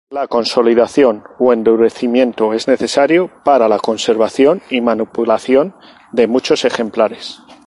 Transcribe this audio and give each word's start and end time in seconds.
La 0.09 0.25
consolidación 0.27 1.25
o 1.37 1.53
endurecimiento 1.53 2.53
es 2.55 2.67
necesario 2.67 3.29
para 3.45 3.67
la 3.69 3.77
conservación 3.77 4.63
y 4.71 4.81
manipulación 4.81 5.75
de 6.11 6.25
muchos 6.25 6.65
ejemplares. 6.65 7.39